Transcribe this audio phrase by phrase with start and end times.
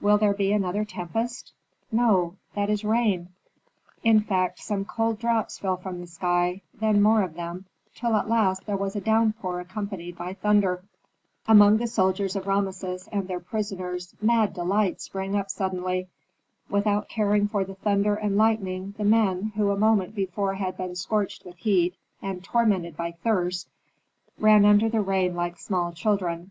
[0.00, 1.52] "Will there be another tempest?"
[1.92, 3.28] "No; that is rain."
[4.02, 8.28] In fact some cold drops fell from the sky, then more of them, till at
[8.28, 10.82] last there was a downpour accompanied by thunder.
[11.46, 16.08] Among the soldiers of Rameses and their prisoners mad delight sprang up suddenly.
[16.68, 20.96] Without caring for the thunder and lightning the men, who a moment before had been
[20.96, 23.68] scorched with heat, and tormented by thirst,
[24.36, 26.50] ran under the rain like small children.